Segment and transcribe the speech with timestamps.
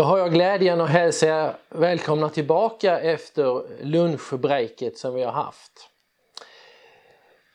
[0.00, 5.88] Då har jag glädjen att hälsa er välkomna tillbaka efter lunchbreaket som vi har haft.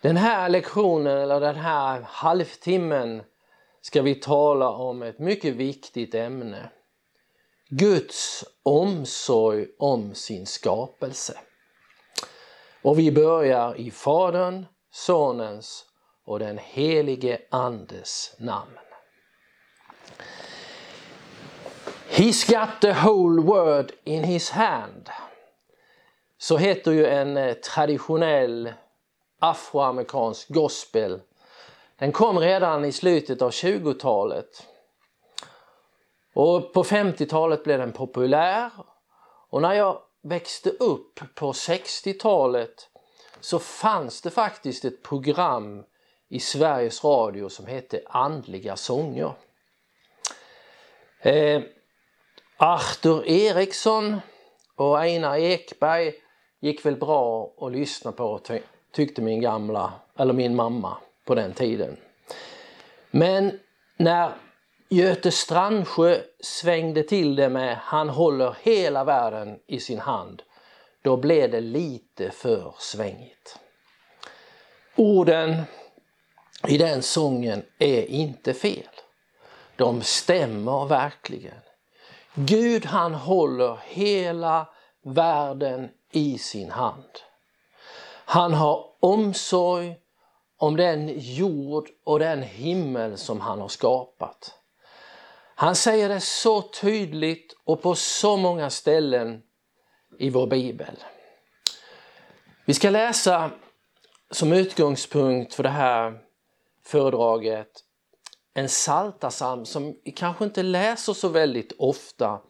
[0.02, 3.24] Den här lektionen, eller den här halvtimmen,
[3.82, 6.70] ska vi tala om ett mycket viktigt ämne.
[7.70, 11.38] Guds omsorg om sin skapelse.
[12.82, 15.86] Och vi börjar i Faderns, Sonens
[16.26, 18.85] och den helige Andes namn.
[22.18, 25.10] He's got the whole world in his hand.
[26.38, 28.74] Så heter ju en eh, traditionell
[29.40, 31.22] afroamerikansk gospel.
[32.00, 34.68] Den kom redan i slutet av 20-talet.
[36.34, 38.72] Och på 50-talet blev den populär.
[39.50, 42.90] Och när jag växte upp på 60-talet
[43.40, 45.84] så fanns det faktiskt ett program
[46.30, 49.34] i Sveriges Radio som hette Andliga sånger.
[51.20, 51.62] Eh,
[52.58, 54.22] Arthur Eriksson
[54.76, 56.14] och Einar Ekberg
[56.60, 58.42] gick väl bra att lyssna på
[58.92, 61.98] tyckte min gamla, eller min mamma på den tiden.
[63.12, 63.60] Men
[63.98, 64.32] när
[64.90, 70.44] Göte Strandsjö svängde till det med Han håller hela världen i sin hand,
[71.02, 73.60] då blev det lite för svängigt.
[74.96, 75.62] Orden
[76.68, 78.90] i den sången är inte fel.
[79.76, 81.65] De stämmer verkligen.
[82.36, 84.68] Gud han håller hela
[85.04, 87.20] världen i sin hand.
[88.26, 89.96] Han har omsorg
[90.58, 94.54] om den jord och den himmel som han har skapat.
[95.56, 99.42] Han säger det så tydligt och på så många ställen
[100.20, 101.04] i vår bibel.
[102.66, 103.52] Vi ska läsa
[104.32, 106.20] som utgångspunkt för det här
[106.84, 107.85] föredraget
[108.58, 112.42] en saltasam som vi kanske inte läser så väldigt ofta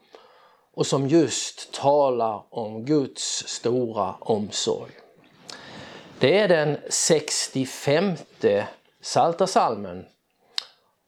[0.73, 4.91] och som just talar om Guds stora omsorg.
[6.19, 8.13] Det är den 65
[9.01, 10.05] saltasalmen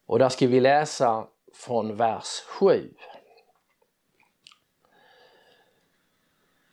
[0.05, 2.93] och där ska vi läsa från vers 7.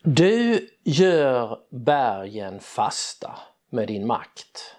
[0.03, 3.39] Du gör bergen fasta
[3.71, 4.75] med din makt.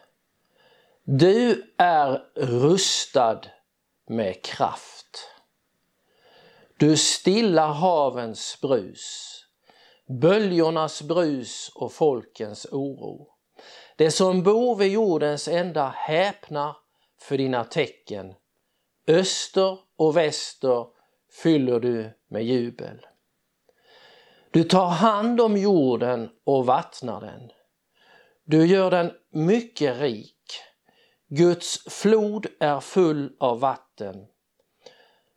[1.08, 3.42] Du är rustad
[4.08, 5.30] med kraft.
[6.78, 9.36] Du stillar havens brus,
[10.22, 13.28] böljornas brus och folkens oro.
[13.96, 16.78] Det som bor vid jordens ända häpnar
[17.22, 18.34] för dina tecken.
[19.08, 20.86] Öster och väster
[21.44, 23.06] fyller du med jubel.
[24.52, 27.52] Du tar hand om jorden och vattnar den.
[28.44, 30.32] Du gör den mycket rik.
[31.28, 34.28] Guds flod är full av vatten.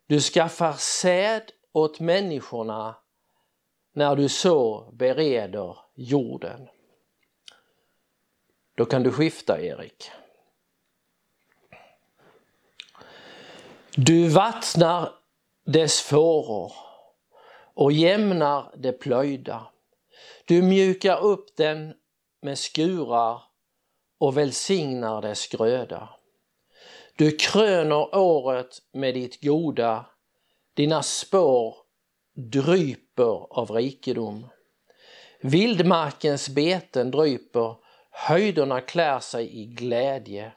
[0.07, 2.95] Du skaffar säd åt människorna
[3.93, 6.67] när du så bereder jorden.
[8.75, 10.11] Då kan du skifta, Erik.
[13.95, 15.13] Du vattnar
[15.65, 16.71] dess fåror
[17.73, 19.67] och jämnar det plöjda.
[20.45, 21.93] Du mjukar upp den
[22.41, 23.48] med skurar
[24.19, 26.09] och välsignar dess gröda.
[27.15, 30.05] Du kröner året med ditt goda,
[30.73, 31.75] dina spår
[32.35, 34.47] dryper av rikedom.
[35.41, 37.75] Vildmarkens beten dryper,
[38.11, 40.51] höjderna klär sig i glädje.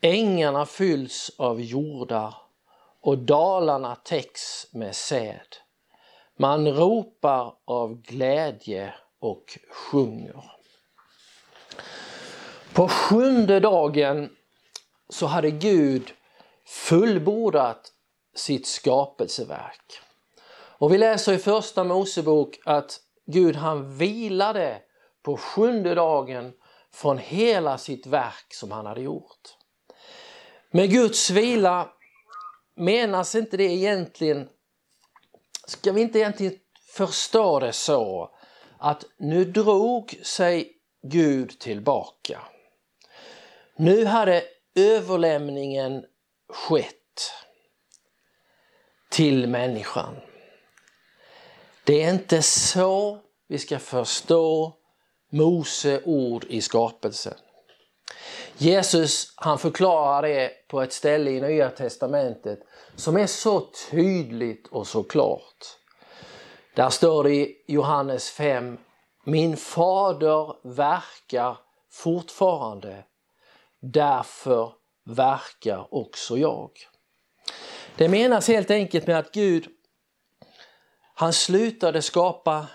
[0.00, 2.34] Ängarna fylls av jordar
[3.00, 5.56] och dalarna täcks med säd.
[6.38, 10.44] Man ropar av glädje och sjunger.
[12.76, 14.30] På sjunde dagen
[15.08, 16.12] så hade Gud
[16.66, 17.92] fullbordat
[18.34, 20.00] sitt skapelseverk.
[20.78, 24.78] Och vi läser i första Mosebok att Gud han vilade
[25.22, 26.52] på sjunde dagen
[26.92, 29.56] från hela sitt verk som han hade gjort.
[30.70, 31.88] Med Guds vila
[32.74, 34.48] menas inte det egentligen,
[35.66, 36.58] ska vi inte egentligen
[36.96, 38.30] förstå det så
[38.78, 42.40] att nu drog sig Gud tillbaka.
[43.78, 44.44] Nu hade
[44.74, 46.04] överlämningen
[46.48, 47.32] skett
[49.10, 50.16] till människan.
[51.84, 53.18] Det är inte så
[53.48, 54.76] vi ska förstå
[55.32, 57.34] Mose ord i skapelsen.
[58.58, 62.58] Jesus han förklarar det på ett ställe i Nya Testamentet
[62.94, 65.78] som är så tydligt och så klart.
[66.74, 68.78] Där står det i Johannes 5
[69.24, 71.58] Min fader verkar
[71.90, 73.04] fortfarande
[73.92, 74.72] Därför
[75.04, 76.70] verkar också jag.
[77.96, 79.68] Det menas helt enkelt med att Gud
[81.14, 82.66] Han slutade skapa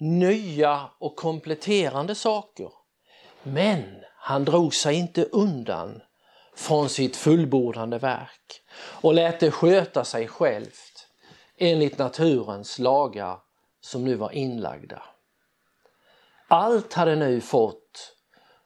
[0.00, 2.70] nya och kompletterande saker.
[3.42, 6.02] Men han drog sig inte undan
[6.54, 11.08] från sitt fullbordande verk och lät det sköta sig självt
[11.58, 13.38] enligt naturens lagar
[13.80, 15.02] som nu var inlagda.
[16.48, 18.16] Allt hade nu fått,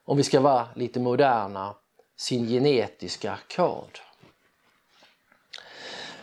[0.07, 1.75] om vi ska vara lite moderna,
[2.17, 3.99] sin genetiska kod.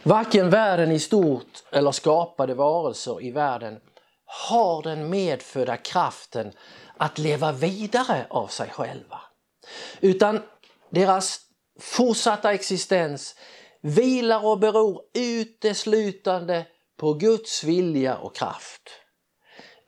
[0.02, 3.80] Varken världen i stort eller skapade varelser i världen
[4.24, 6.52] har den medfödda kraften
[6.96, 9.20] att leva vidare av sig själva.
[10.00, 10.42] Utan
[10.90, 11.40] deras
[11.80, 13.34] fortsatta existens
[13.80, 16.66] vilar och beror uteslutande
[16.96, 18.90] på Guds vilja och kraft.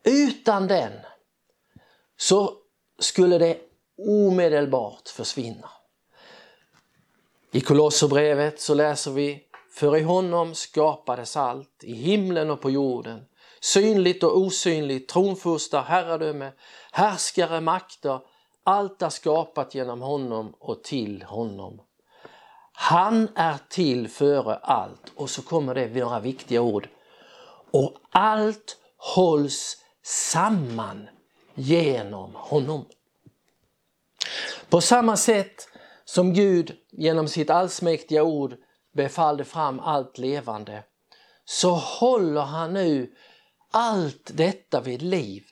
[0.04, 0.92] Utan den
[2.16, 2.52] så
[2.98, 3.65] skulle det
[3.98, 5.70] omedelbart försvinna.
[7.52, 13.24] I Kolosserbrevet så läser vi För i honom skapades allt, i himlen och på jorden,
[13.60, 16.52] synligt och osynligt, tronfurstar, herradöme,
[16.92, 18.20] härskare, makter,
[18.64, 21.80] allt är skapat genom honom och till honom.
[22.72, 26.88] Han är till före allt och så kommer det några viktiga ord.
[27.70, 31.08] Och allt hålls samman
[31.54, 32.84] genom honom.
[34.70, 35.68] På samma sätt
[36.04, 38.56] som Gud genom sitt allsmäktiga ord
[38.94, 40.82] befallde fram allt levande
[41.44, 43.12] så håller han nu
[43.70, 45.44] allt detta vid liv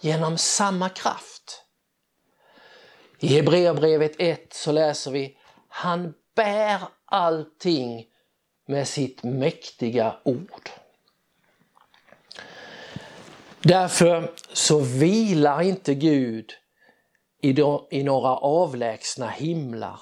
[0.00, 1.64] genom samma kraft.
[3.18, 5.38] I Hebreerbrevet 1 så läser vi
[5.68, 8.06] Han bär allting
[8.66, 10.70] med sitt mäktiga ord.
[13.60, 16.52] Därför så vilar inte Gud
[17.42, 17.54] i,
[17.90, 20.00] i några avlägsna himlar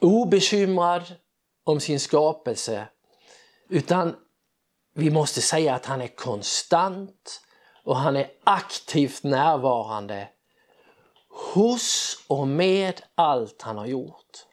[0.00, 1.14] obekymrad
[1.64, 2.88] om sin skapelse
[3.68, 4.16] utan
[4.94, 7.40] vi måste säga att han är konstant
[7.84, 10.28] och han är aktivt närvarande
[11.54, 14.46] hos och med allt han har gjort.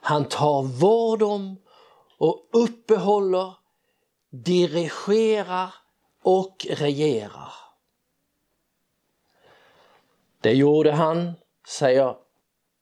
[0.00, 1.56] Han tar vård om
[2.18, 3.54] och uppehåller,
[4.30, 5.74] dirigerar
[6.22, 7.52] och regerar.
[10.44, 11.32] Det gjorde han,
[11.68, 12.16] säger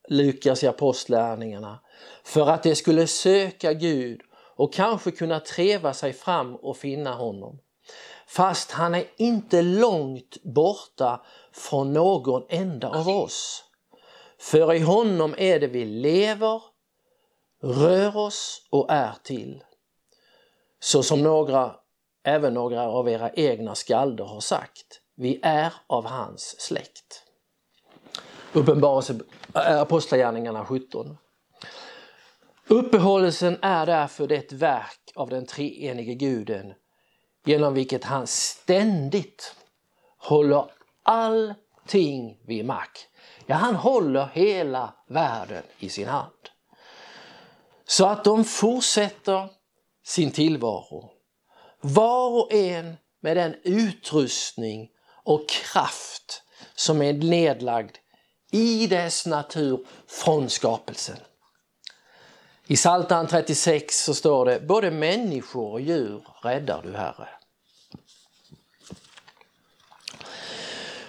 [0.09, 1.81] Lukas i Apostlärningarna,
[2.25, 4.21] för att de skulle söka Gud
[4.57, 7.59] och kanske kunna treva sig fram och finna honom.
[8.27, 13.65] Fast han är inte långt borta från någon enda av oss.
[14.39, 16.63] För i honom är det vi lever,
[17.63, 19.65] rör oss och är till.
[20.81, 21.77] Så som några,
[22.25, 27.23] även några av era egna skalder har sagt, vi är av hans släkt.
[28.55, 29.21] Uppenbarelse,
[29.55, 31.19] äh, Apostlagärningarna 17.
[32.67, 36.75] Uppehållelsen är därför det verk av den treenige guden
[37.45, 39.55] genom vilket han ständigt
[40.19, 40.65] håller
[41.03, 43.09] allting vid mack.
[43.47, 46.33] Ja, han håller hela världen i sin hand.
[47.85, 49.49] Så att de fortsätter
[50.05, 51.11] sin tillvaro.
[51.81, 54.91] Var och en med den utrustning
[55.25, 56.43] och kraft
[56.75, 57.97] som är nedlagd
[58.53, 61.17] i dess natur från skapelsen.
[62.67, 67.29] I Psaltaren 36 så står det både människor och djur räddar du Herre.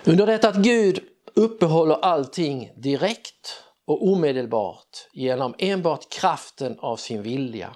[0.03, 0.99] Under detta att Gud
[1.33, 7.75] uppehåller allting direkt och omedelbart genom enbart kraften av sin vilja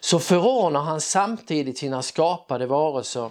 [0.00, 3.30] så förordnar han samtidigt sina skapade varelser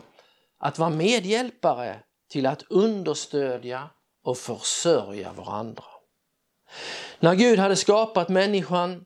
[0.60, 3.90] att vara medhjälpare till att understödja
[4.24, 5.84] och försörja varandra.
[7.20, 9.06] När Gud hade skapat människan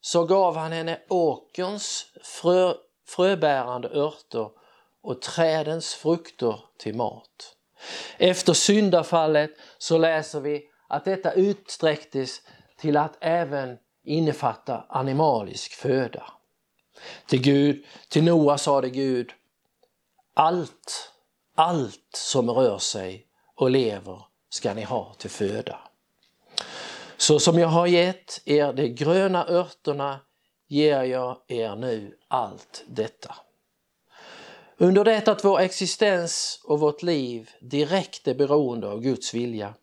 [0.00, 2.74] så gav han henne åkerns frö,
[3.08, 4.50] fröbärande örter
[5.02, 7.56] och trädens frukter till mat.
[8.18, 12.42] Efter syndafallet så läser vi att detta utsträcktes
[12.78, 16.32] till att även innefatta animalisk föda.
[17.26, 19.30] Till Gud, till Noa sade Gud,
[20.34, 21.12] allt,
[21.54, 24.22] allt som rör sig och lever
[24.56, 25.78] ska ni ha till föda.
[27.16, 30.20] Så som jag har gett er de gröna örterna
[30.68, 33.34] ger jag er nu allt detta.
[34.76, 39.74] Under det att vår existens och vårt liv direkt är beroende av Guds vilja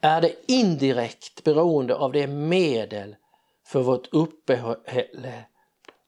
[0.00, 3.16] är det indirekt beroende av det medel
[3.66, 5.44] för vårt uppehälle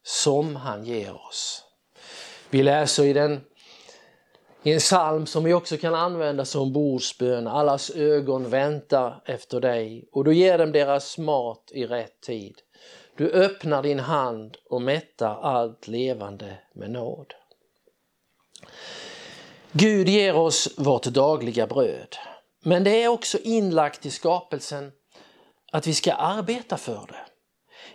[0.03, 1.65] som han ger oss.
[2.51, 3.45] Vi läser i den
[4.63, 7.47] i en psalm som vi också kan använda som bordsbön.
[7.47, 12.55] Allas ögon väntar efter dig och du ger dem deras mat i rätt tid.
[13.17, 17.35] Du öppnar din hand och mättar allt levande med nåd.
[19.73, 22.17] Gud ger oss vårt dagliga bröd.
[22.63, 24.93] Men det är också inlagt i skapelsen
[25.73, 27.27] att vi ska arbeta för det.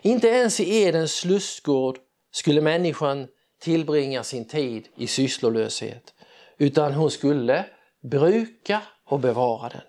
[0.10, 1.98] Inte ens i Edens lustgård
[2.32, 3.28] skulle människan
[3.62, 6.15] tillbringa sin tid i sysslolöshet
[6.58, 7.66] utan hon skulle
[8.02, 9.82] bruka och bevara den.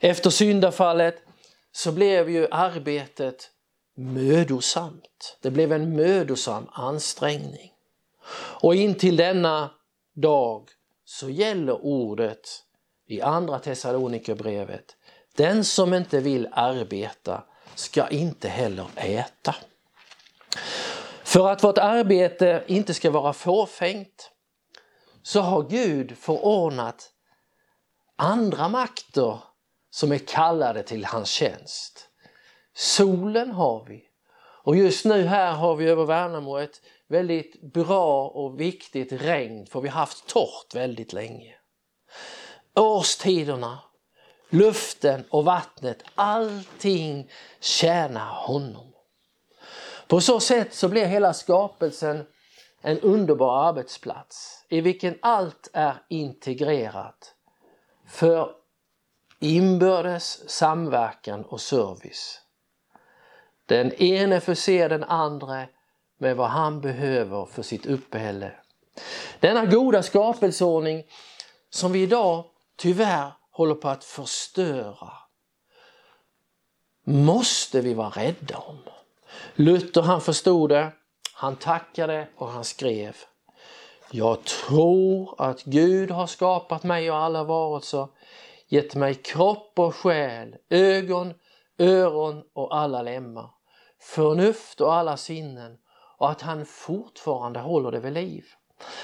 [0.00, 1.16] Efter syndafallet
[1.72, 3.50] så blev ju arbetet
[3.96, 5.38] mödosamt.
[5.42, 7.72] Det blev en mödosam ansträngning.
[8.60, 9.70] Och intill denna
[10.14, 10.68] dag
[11.04, 12.48] så gäller ordet
[13.06, 14.96] i Andra Thessalonikerbrevet
[15.36, 17.42] den som inte vill arbeta
[17.74, 19.54] ska inte heller äta.
[21.24, 24.30] För att vårt arbete inte ska vara fåfängt
[25.26, 27.10] så har Gud förordnat
[28.16, 29.38] andra makter
[29.90, 32.08] som är kallade till hans tjänst.
[32.74, 34.02] Solen har vi
[34.64, 39.80] och just nu här har vi över Värnamo ett väldigt bra och viktigt regn för
[39.80, 41.54] vi har haft torrt väldigt länge.
[42.74, 43.78] Årstiderna,
[44.50, 47.30] luften och vattnet, allting
[47.60, 48.92] tjänar honom.
[50.06, 52.26] På så sätt så blir hela skapelsen
[52.80, 57.34] en underbar arbetsplats i vilken allt är integrerat
[58.06, 58.50] för
[59.40, 62.40] inbördes samverkan och service.
[63.66, 65.66] Den ene förser den andra
[66.18, 68.52] med vad han behöver för sitt uppehälle.
[69.40, 71.04] Denna goda skapelseordning
[71.70, 72.44] som vi idag
[72.76, 75.12] tyvärr håller på att förstöra
[77.04, 78.78] måste vi vara rädda om.
[79.54, 80.92] Luther han förstod det,
[81.38, 83.16] han tackade och han skrev
[84.10, 88.08] Jag tror att Gud har skapat mig och alla varelser,
[88.68, 91.34] gett mig kropp och själ, ögon,
[91.78, 93.50] öron och alla lemmar,
[94.00, 95.78] förnuft och alla sinnen
[96.18, 98.44] och att han fortfarande håller det vid liv.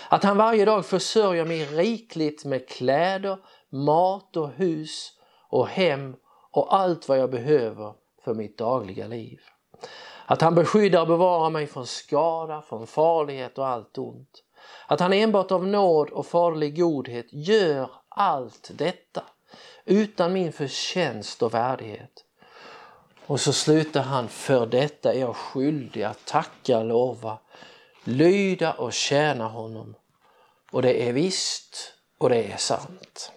[0.09, 3.39] Att han varje dag försörjer mig rikligt med kläder,
[3.71, 5.13] mat och hus
[5.49, 6.17] och hem
[6.51, 9.41] och allt vad jag behöver för mitt dagliga liv.
[10.33, 14.43] Att han beskyddar och bevarar mig från skada, från farlighet och allt ont.
[14.87, 19.23] Att han enbart av nåd och faderlig godhet gör allt detta
[19.85, 22.25] utan min förtjänst och värdighet.
[23.27, 27.39] Och så slutar han, för detta är jag skyldig att tacka och lova,
[28.05, 29.95] lyda och tjäna honom.
[30.71, 33.33] Och det är visst och det är sant.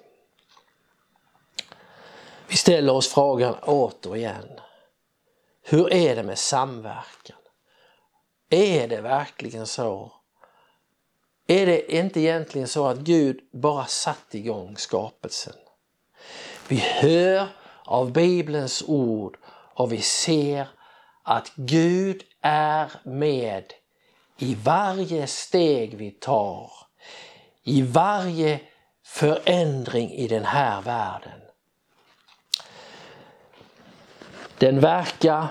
[2.48, 4.60] Vi ställer oss frågan återigen.
[5.68, 7.38] Hur är det med samverkan?
[8.50, 10.12] Är det verkligen så?
[11.48, 15.54] Är det inte egentligen så att Gud bara satt igång skapelsen?
[16.68, 17.48] Vi hör
[17.84, 19.38] av Bibelns ord
[19.74, 20.68] och vi ser
[21.24, 23.74] att Gud är med
[24.38, 26.72] i varje steg vi tar,
[27.64, 28.60] i varje
[29.06, 31.45] förändring i den här världen.
[34.58, 35.48] Den verkar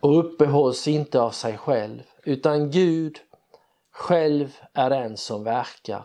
[0.00, 3.18] och uppehålls inte av sig själv utan Gud
[3.92, 6.04] själv är den som verkar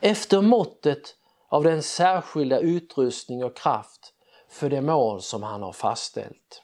[0.00, 1.16] efter måttet
[1.48, 4.12] av den särskilda utrustning och kraft
[4.48, 6.62] för det mål som han har fastställt.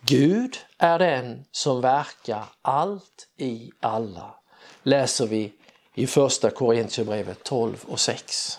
[0.00, 4.34] Gud är den som verkar allt i alla,
[4.82, 5.52] läser vi
[5.94, 8.58] i första Korintierbrevet 12 och 6.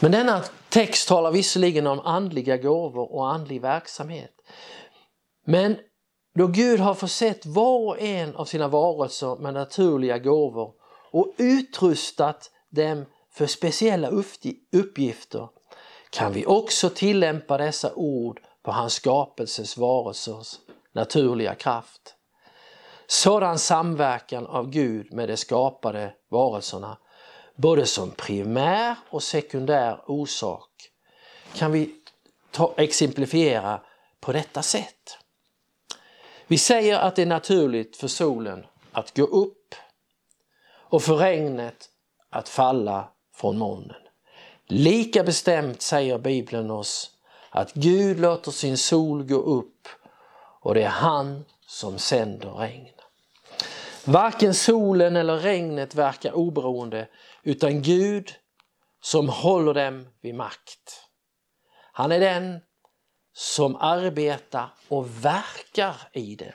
[0.00, 4.34] Men denna text talar visserligen om andliga gåvor och andlig verksamhet.
[5.46, 5.76] Men
[6.34, 10.72] då Gud har försett var och en av sina varelser med naturliga gåvor
[11.12, 14.10] och utrustat dem för speciella
[14.72, 15.48] uppgifter
[16.10, 20.58] kan vi också tillämpa dessa ord på hans skapelses varelsers
[20.92, 22.14] naturliga kraft.
[23.06, 26.98] Sådan samverkan av Gud med de skapade varelserna,
[27.60, 30.70] både som primär och sekundär orsak,
[31.54, 31.94] kan vi
[32.50, 33.80] ta, exemplifiera
[34.20, 35.18] på detta sätt.
[36.46, 39.74] Vi säger att det är naturligt för solen att gå upp
[40.72, 41.88] och för regnet
[42.30, 44.02] att falla från molnen.
[44.66, 47.10] Lika bestämt säger Bibeln oss
[47.50, 49.88] att Gud låter sin sol gå upp
[50.60, 52.99] och det är han som sänder regn.
[54.12, 57.08] Varken solen eller regnet verkar oberoende
[57.42, 58.32] utan Gud
[59.02, 61.08] som håller dem vid makt.
[61.92, 62.60] Han är den
[63.32, 66.54] som arbetar och verkar i det.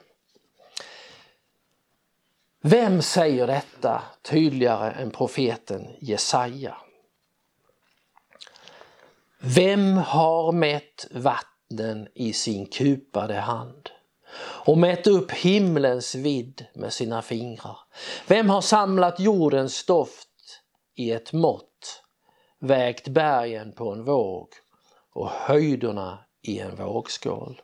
[2.61, 6.77] Vem säger detta tydligare än profeten Jesaja?
[9.39, 13.89] Vem har mätt vattnen i sin kupade hand
[14.39, 17.77] och mätt upp himlens vidd med sina fingrar?
[18.27, 20.29] Vem har samlat jordens stoft
[20.95, 22.03] i ett mått,
[22.61, 24.47] vägt bergen på en våg
[25.13, 27.61] och höjderna i en vågskål?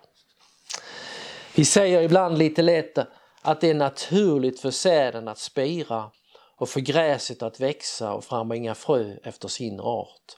[1.56, 2.98] Vi säger ibland lite lätt
[3.42, 6.12] att det är naturligt för säden att spira
[6.58, 10.38] och för gräset att växa och frambringa frö efter sin art.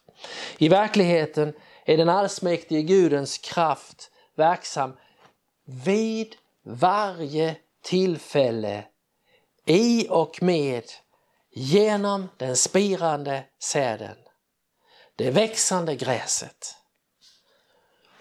[0.57, 1.53] I verkligheten
[1.85, 4.93] är den allsmäktige Gudens kraft verksam
[5.65, 8.85] vid varje tillfälle
[9.65, 10.83] i och med
[11.51, 14.17] genom den spirande säden,
[15.15, 16.75] det växande gräset.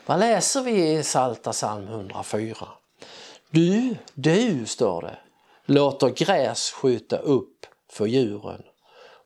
[0.07, 2.69] Vad läser vi i Salta psalm 104?
[3.51, 5.19] Du, du, står det,
[5.67, 8.63] låter gräs skjuta upp för djuren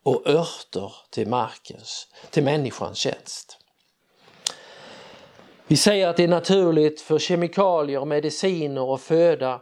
[0.03, 3.59] och örter till markens, till människans tjänst.
[5.69, 9.61] Vi säger att det är naturligt för kemikalier, mediciner och föda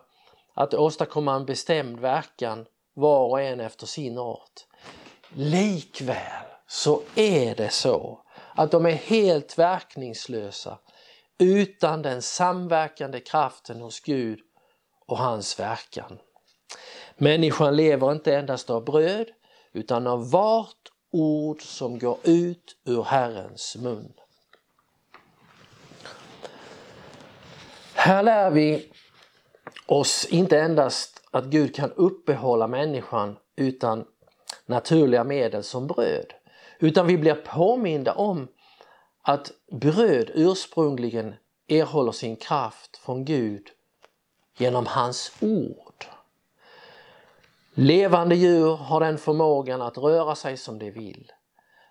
[0.55, 4.67] att åstadkomma en bestämd verkan var och en efter sin art.
[5.35, 8.21] Likväl så är det så
[8.55, 10.79] att de är helt verkningslösa
[11.39, 14.39] utan den samverkande kraften hos Gud
[15.07, 16.19] och hans verkan.
[17.17, 19.27] Människan lever inte endast av bröd
[19.73, 24.13] utan av vart ord som går ut ur Herrens mun.
[27.95, 28.93] Här lär vi
[29.87, 34.05] oss inte endast att Gud kan uppehålla människan utan
[34.67, 36.33] naturliga medel som bröd.
[36.79, 38.49] Utan vi blir påminda om
[39.23, 41.35] att bröd ursprungligen
[41.69, 43.67] erhåller sin kraft från Gud
[44.59, 46.05] genom hans ord.
[47.75, 51.33] Levande djur har den förmågan att röra sig som de vill.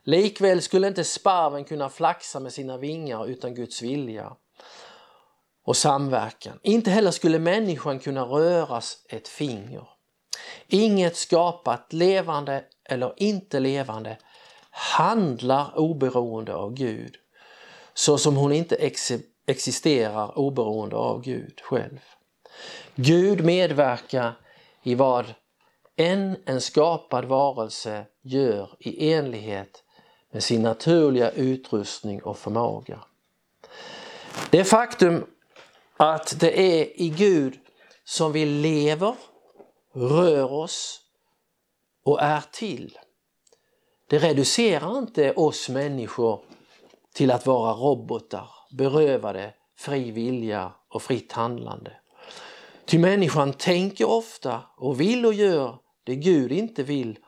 [0.04, 4.36] Likväl skulle inte sparven kunna flaxa med sina vingar utan Guds vilja
[5.64, 6.60] och samverkan.
[6.64, 9.88] Inte heller skulle människan kunna röras ett finger.
[10.68, 14.18] Inget skapat, levande eller inte levande,
[14.70, 17.16] handlar oberoende av Gud
[17.94, 19.12] så som hon inte ex
[19.46, 22.00] existerar oberoende av Gud själv.
[22.96, 24.34] Gud medverkar
[24.84, 25.34] i vad
[25.96, 29.84] än en skapad varelse gör i enlighet
[30.32, 33.00] med sin naturliga utrustning och förmåga.
[34.50, 35.26] Det faktum
[35.98, 37.60] att det är i Gud
[38.04, 39.16] som vi lever,
[39.94, 41.02] rör oss
[42.04, 42.98] och är till.
[44.10, 46.42] Det reducerar inte oss människor
[47.14, 51.92] till att vara robotar, berövade fri vilja och fritt handlande.
[52.86, 57.20] Ty människan tänker ofta och vill och gör det Gud inte vill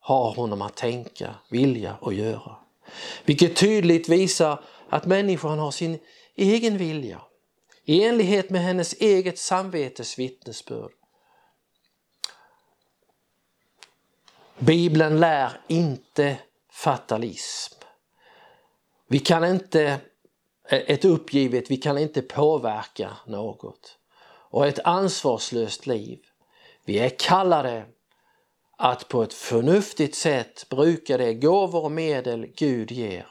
[0.00, 2.56] ha honom att tänka, vilja och göra.
[3.24, 5.98] Vilket tydligt visar att människan har sin
[6.36, 7.20] egen vilja
[7.84, 10.92] i enlighet med hennes eget samvetes vittnesbörd.
[14.58, 16.38] Bibeln lär inte
[16.70, 17.74] fatalism.
[19.06, 20.00] Vi kan inte,
[20.68, 23.98] ett uppgivet, vi kan inte påverka något.
[24.50, 26.18] Och ett ansvarslöst liv.
[26.84, 27.84] Vi är kallade
[28.76, 33.26] att på ett förnuftigt sätt bruka de gåvor och medel Gud ger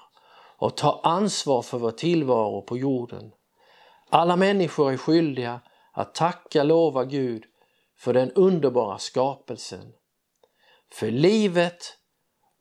[0.57, 3.31] och ta ansvar för vår tillvaro på jorden.
[4.15, 7.43] Alla människor är skyldiga att tacka lova Gud
[7.97, 9.93] för den underbara skapelsen,
[10.93, 11.97] för livet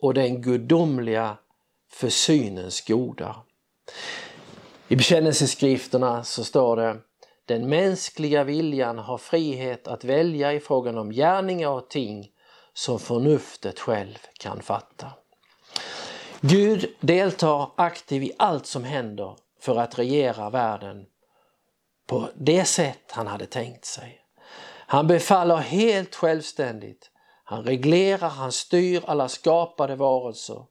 [0.01, 1.37] och den gudomliga
[1.93, 3.37] försynens goda.
[4.89, 6.97] I bekännelseskrifterna så står det
[7.47, 12.31] den mänskliga viljan har frihet att välja i frågan om gärningar och ting
[12.73, 15.11] som förnuftet själv kan fatta.
[16.41, 21.07] Gud deltar aktivt i allt som händer för att regera världen
[22.13, 24.21] på det sätt han hade tänkt sig.
[24.87, 27.11] Han befaller helt självständigt.
[27.45, 30.65] Han reglerar, han styr alla skapade varelser.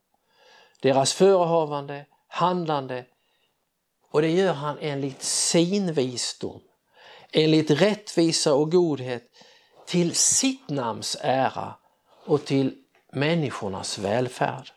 [0.81, 3.05] Deras förehavande, handlande
[4.11, 6.61] och det gör han enligt sin visdom,
[7.31, 9.23] enligt rättvisa och godhet
[9.85, 11.75] till sitt namns ära
[12.25, 12.75] och till
[13.13, 14.71] människornas välfärd.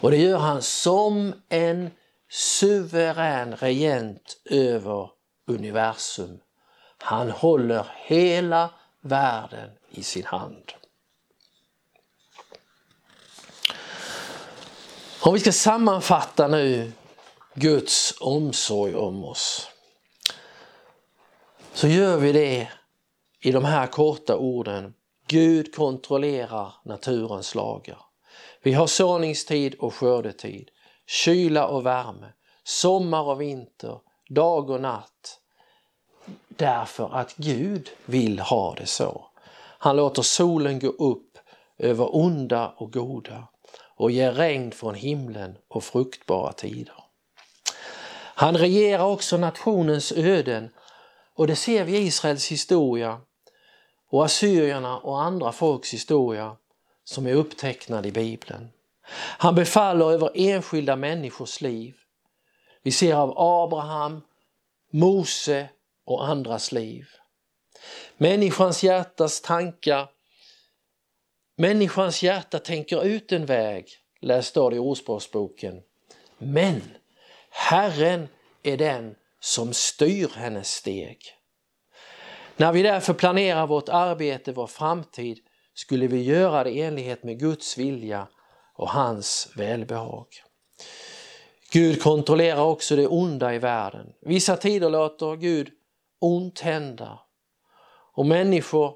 [0.00, 1.90] Och det gör han som en
[2.30, 5.19] suverän regent över
[5.54, 6.38] universum.
[6.98, 10.72] Han håller hela världen i sin hand.
[15.22, 16.92] Om vi ska sammanfatta nu
[17.54, 19.70] Guds omsorg om oss
[21.72, 22.68] så gör vi det
[23.40, 24.94] i de här korta orden.
[25.26, 27.98] Gud kontrollerar naturens lagar.
[28.62, 30.70] Vi har såningstid och skördetid,
[31.06, 32.32] kyla och värme,
[32.64, 35.39] sommar och vinter, dag och natt
[36.56, 39.26] därför att Gud vill ha det så.
[39.78, 41.38] Han låter solen gå upp
[41.78, 43.48] över onda och goda
[43.96, 46.94] och ger regn från himlen och fruktbara tider.
[48.34, 50.70] Han regerar också nationens öden
[51.34, 53.20] och det ser vi i Israels historia
[54.10, 56.56] och assyrierna och andra folks historia
[57.04, 58.68] som är upptecknad i Bibeln.
[59.38, 61.94] Han befaller över enskilda människors liv.
[62.82, 64.22] Vi ser av Abraham,
[64.92, 65.68] Mose
[66.04, 67.06] och andras liv.
[68.16, 70.08] Människans hjärtas tankar
[71.60, 73.88] Människans hjärta tänker ut en väg,
[74.20, 75.80] läs står det i Ordspråksboken.
[76.38, 76.82] Men
[77.50, 78.28] Herren
[78.62, 81.18] är den som styr hennes steg.
[82.56, 85.38] När vi därför planerar vårt arbete, vår framtid,
[85.74, 88.28] skulle vi göra det i enlighet med Guds vilja
[88.74, 90.26] och hans välbehag.
[91.72, 94.06] Gud kontrollerar också det onda i världen.
[94.20, 95.68] Vissa tider låter Gud
[96.20, 97.18] ont hända
[98.12, 98.94] och människor,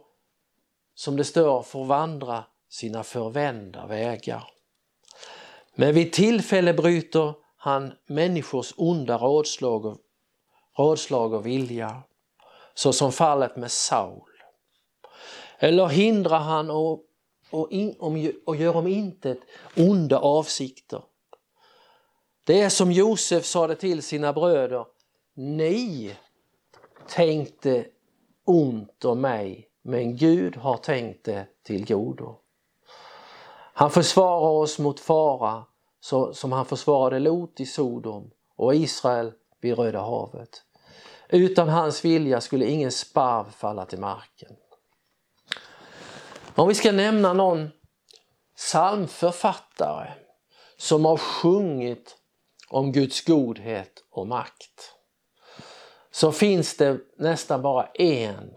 [0.94, 4.44] som det står, får vandra sina förvända vägar.
[5.74, 9.98] Men vid tillfälle bryter han människors onda rådslag och,
[10.78, 12.02] rådslag och vilja,
[12.74, 14.30] så som fallet med Saul.
[15.58, 17.04] Eller hindrar han och,
[17.50, 19.38] och, in, om, och gör om intet
[19.76, 21.02] onda avsikter.
[22.44, 24.86] Det är som Josef sade till sina bröder,
[25.34, 26.16] ni
[27.08, 27.86] tänkte
[28.44, 32.36] ont om mig, men Gud har tänkt det till godo.
[33.76, 35.64] Han försvarar oss mot fara
[36.00, 40.62] så, som han försvarade Lot i Sodom och Israel vid Röda havet.
[41.28, 44.56] Utan hans vilja skulle ingen sparv falla till marken.
[46.54, 47.70] Om vi ska nämna någon
[48.56, 50.12] psalmförfattare
[50.76, 52.16] som har sjungit
[52.68, 54.94] om Guds godhet och makt
[56.14, 58.56] så finns det nästan bara en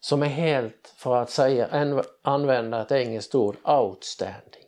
[0.00, 4.64] som är helt, för att säga, använda ett engelskt ord, outstanding.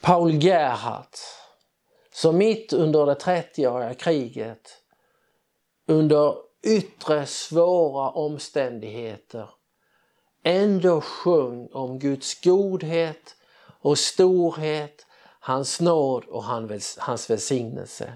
[0.00, 1.18] Paul Gerhardt,
[2.12, 4.68] som mitt under det 30-åriga kriget
[5.86, 9.50] under yttre svåra omständigheter
[10.44, 13.36] ändå sjöng om Guds godhet
[13.80, 15.06] och storhet,
[15.40, 16.44] hans nåd och
[16.98, 18.12] hans välsignelse.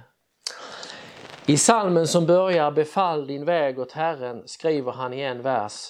[1.48, 5.88] I salmen som börjar Befall din väg åt Herren skriver han i en vers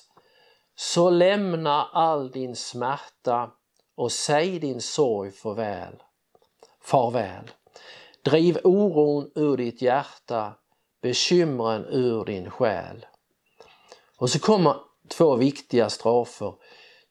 [0.74, 3.50] Så lämna all din smärta
[3.96, 6.02] och säg din sorg farväl.
[6.82, 7.50] farväl.
[8.22, 10.52] Driv oron ur ditt hjärta,
[11.02, 13.06] bekymren ur din själ.
[14.18, 14.76] Och så kommer
[15.08, 16.54] två viktiga strofer.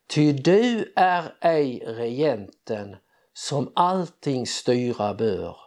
[0.07, 2.95] Ty du är ej regenten
[3.33, 5.57] som allting styra bör.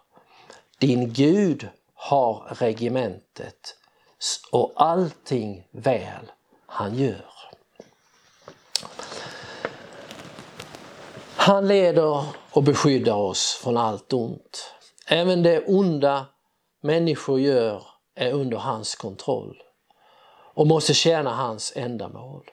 [0.78, 1.68] Din Gud
[2.08, 3.76] har regementet
[4.52, 6.32] och allting väl
[6.66, 7.30] han gör.
[11.36, 14.74] Han leder och beskyddar oss från allt ont.
[15.06, 16.26] Även det onda
[16.80, 19.62] människor gör är under hans kontroll
[20.54, 22.50] och måste tjäna hans ändamål.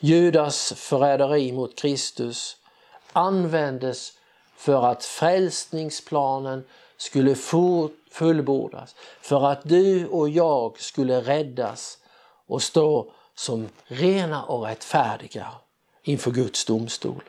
[0.00, 2.56] Judas förräderi mot Kristus
[3.12, 4.12] användes
[4.56, 6.64] för att frälsningsplanen
[7.00, 7.34] skulle
[8.10, 11.98] fullbordas, för att du och jag skulle räddas
[12.46, 15.48] och stå som rena och rättfärdiga
[16.02, 17.22] inför Guds domstol.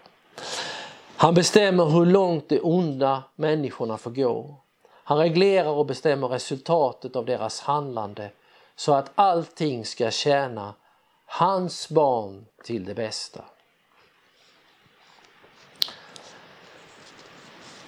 [1.15, 4.62] Han bestämmer hur långt de onda människorna får gå.
[5.03, 8.31] Han reglerar och bestämmer resultatet av deras handlande
[8.75, 10.73] så att allting ska tjäna
[11.25, 13.43] hans barn till det bästa.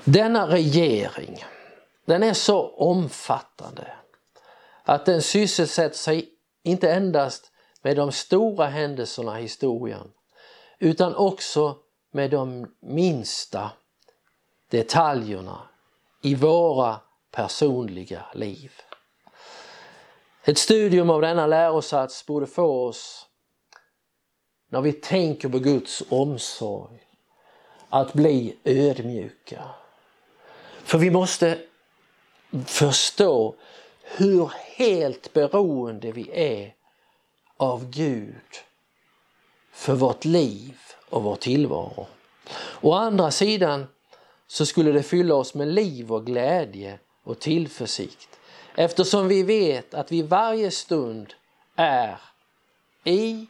[0.04, 1.44] Denna regering,
[2.06, 3.94] den är så omfattande
[4.84, 6.30] att den sysselsätter sig
[6.64, 10.12] inte endast med de stora händelserna i historien
[10.80, 11.78] utan också
[12.12, 13.72] med de minsta
[14.70, 15.62] detaljerna
[16.22, 17.00] i våra
[17.32, 18.72] personliga liv.
[20.44, 23.28] Ett studium av denna lärosats borde få oss,
[24.70, 27.00] när vi tänker på Guds omsorg,
[27.90, 29.64] att bli ödmjuka.
[30.84, 31.60] För vi måste
[32.68, 33.56] förstå
[34.04, 36.74] hur helt beroende vi är
[37.58, 38.36] av Gud
[39.72, 40.78] för vårt liv
[41.10, 42.08] och vår tillvaro.
[42.82, 43.88] Å andra sidan
[44.48, 48.40] så skulle det fylla oss med liv och glädje och tillförsikt
[48.76, 51.34] eftersom vi vet att vi varje stund
[51.76, 52.18] är
[53.04, 53.46] i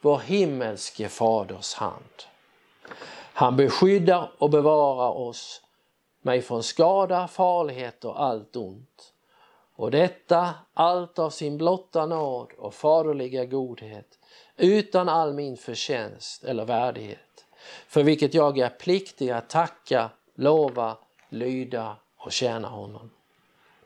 [0.00, 2.24] vår himmelske faders hand.
[3.32, 5.62] Han beskyddar och bevarar oss
[6.22, 9.12] mig från skada, farlighet och allt ont.
[9.78, 14.18] och detta allt av sin blotta nåd och faderliga godhet,
[14.56, 17.46] utan all min förtjänst eller värdighet,
[17.88, 20.96] för vilket jag är pliktig att tacka, lova,
[21.28, 23.10] lyda och tjäna honom.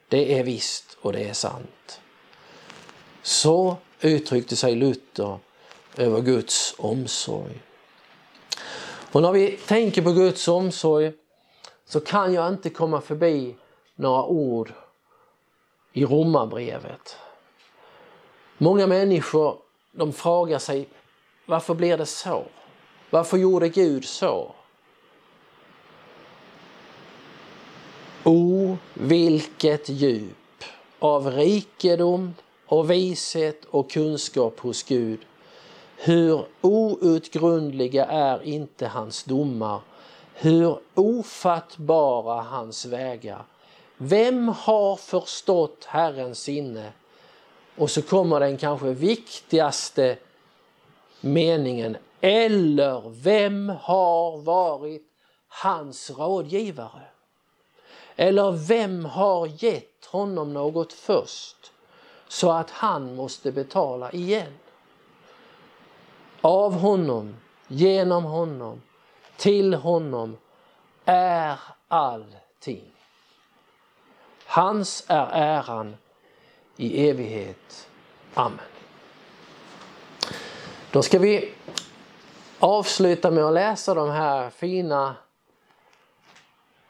[0.08, 2.00] Det är visst och det är sant.
[3.22, 5.38] Så uttryckte sig Luther
[5.96, 7.60] över Guds omsorg.
[9.12, 11.12] Och när vi tänker på Guds omsorg
[11.92, 13.56] så kan jag inte komma förbi
[13.96, 14.72] några ord
[15.92, 17.16] i Romarbrevet.
[18.58, 19.58] Många människor
[19.92, 20.88] de frågar sig
[21.46, 22.44] varför blir det så?
[23.10, 24.54] Varför gjorde Gud så?
[28.24, 30.64] O, vilket djup
[30.98, 32.34] av rikedom
[32.66, 35.20] och vishet och kunskap hos Gud.
[35.96, 39.80] Hur outgrundliga är inte hans domar,
[40.42, 43.44] hur ofattbara hans vägar.
[43.96, 46.92] Vem har förstått Herrens sinne?
[47.76, 50.16] Och så kommer den kanske viktigaste
[51.20, 51.96] meningen.
[52.20, 55.06] Eller vem har varit
[55.48, 57.02] hans rådgivare?
[58.16, 61.72] Eller vem har gett honom något först
[62.28, 64.52] så att han måste betala igen?
[66.40, 67.36] Av honom,
[67.68, 68.80] genom honom,
[69.36, 70.36] till honom
[71.04, 72.92] är allting.
[74.46, 75.96] Hans är äran
[76.76, 77.88] i evighet.
[78.34, 78.58] Amen.
[80.90, 81.54] Då ska vi
[82.58, 85.14] avsluta med att läsa de här fina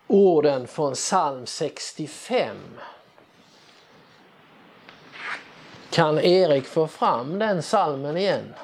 [0.07, 2.57] orden från psalm 65.
[5.91, 8.55] Kan Erik få fram den salmen igen?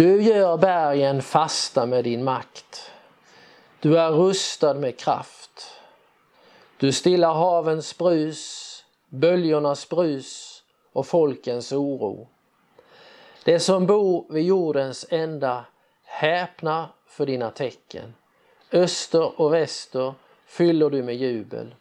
[0.00, 2.90] Du gör bergen fasta med din makt.
[3.80, 5.80] Du är rustad med kraft.
[6.76, 12.28] Du stillar havens brus, böljornas brus och folkens oro.
[13.44, 15.64] Det som bor vid jordens ända
[16.04, 18.14] häpnar för dina tecken.
[18.72, 20.14] Öster och väster
[20.46, 21.74] fyller du med jubel.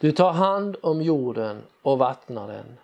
[0.00, 2.78] Du tar hand om jorden och vattnar den.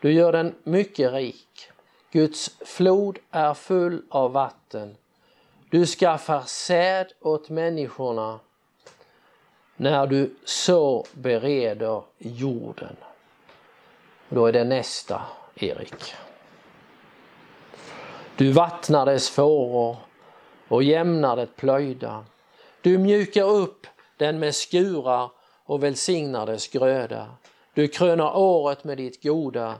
[0.00, 1.68] Du gör den mycket rik.
[2.12, 4.96] Guds flod är full av vatten.
[5.70, 8.40] Du skaffar säd åt människorna
[9.76, 12.96] när du så bereder jorden.
[14.28, 15.22] Då är det nästa
[15.54, 16.14] Erik.
[18.36, 19.96] Du vattnar dess fåror
[20.68, 22.24] och jämnar det plöjda.
[22.80, 25.30] Du mjukar upp den med skurar
[25.64, 27.26] och välsignar dess gröda.
[27.74, 29.74] Du kröner året med ditt goda.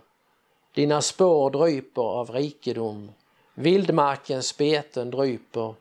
[0.74, 3.12] Dina spår dryper av rikedom.
[3.54, 5.74] Vildmarkens beten dryper.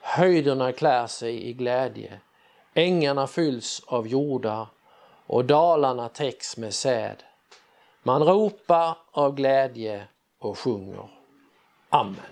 [0.00, 2.20] Höjderna klär sig i glädje.
[2.74, 4.66] Ängarna fylls av jordar
[5.26, 7.16] och dalarna täcks med säd.
[8.02, 10.04] Man ropar av glädje
[10.38, 11.08] och sjunger.
[11.88, 12.31] Amen.